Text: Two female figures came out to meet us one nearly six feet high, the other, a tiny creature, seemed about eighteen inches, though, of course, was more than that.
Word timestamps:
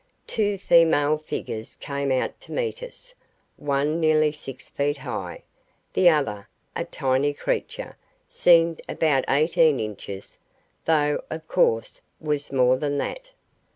Two 0.25 0.57
female 0.57 1.19
figures 1.19 1.75
came 1.75 2.11
out 2.11 2.41
to 2.41 2.51
meet 2.51 2.81
us 2.81 3.13
one 3.55 3.99
nearly 3.99 4.31
six 4.31 4.67
feet 4.67 4.97
high, 4.97 5.43
the 5.93 6.09
other, 6.09 6.47
a 6.75 6.85
tiny 6.85 7.35
creature, 7.35 7.95
seemed 8.27 8.81
about 8.89 9.25
eighteen 9.29 9.79
inches, 9.79 10.39
though, 10.85 11.23
of 11.29 11.47
course, 11.47 12.01
was 12.19 12.51
more 12.51 12.77
than 12.77 12.97
that. 12.97 13.29